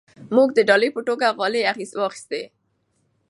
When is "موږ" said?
0.35-0.49